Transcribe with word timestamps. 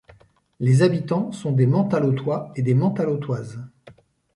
Les 0.59 0.81
habitants 0.81 1.31
sont 1.31 1.51
des 1.51 1.67
Mantallotois 1.67 2.51
et 2.55 2.63
des 2.63 2.73
Mantallotoises. 2.73 3.61